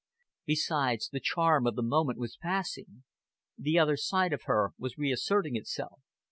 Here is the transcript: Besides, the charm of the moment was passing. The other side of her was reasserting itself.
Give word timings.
Besides, 0.47 1.09
the 1.09 1.19
charm 1.19 1.67
of 1.67 1.75
the 1.75 1.83
moment 1.83 2.17
was 2.17 2.35
passing. 2.35 3.03
The 3.55 3.77
other 3.77 3.97
side 3.97 4.33
of 4.33 4.41
her 4.45 4.71
was 4.79 4.97
reasserting 4.97 5.55
itself. 5.55 6.01